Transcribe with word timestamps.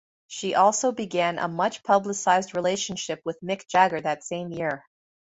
She 0.25 0.55
also 0.55 0.91
began 0.91 1.37
a 1.37 1.47
much 1.47 1.83
publicised 1.83 2.55
relationship 2.55 3.21
with 3.23 3.39
Mick 3.41 3.67
Jagger 3.69 4.01
that 4.01 4.23
same 4.23 4.51
year. 4.51 4.83